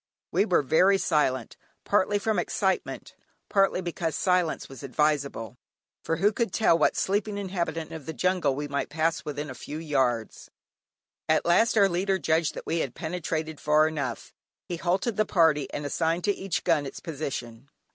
[0.31, 3.13] We were very silent, partly from excitement,
[3.49, 5.57] partly because silence was advisable;
[6.03, 9.53] for who could tell what sleeping inhabitant of the jungle we might pass within a
[9.53, 10.49] few yards.
[11.29, 14.33] At last our leader judged that we had penetrated far enough;
[14.67, 17.67] he halted the party, and assigned to each gun its position.